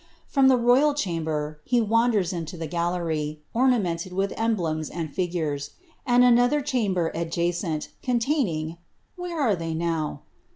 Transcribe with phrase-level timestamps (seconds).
[0.25, 5.73] From the royal chamber, he wanders into the gallery, orna mented with emblems and figures,
[6.07, 8.79] and another chamber adjacent, con taining
[9.15, 10.23] (where are they now